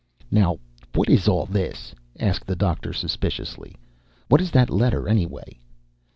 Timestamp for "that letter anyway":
4.49-5.59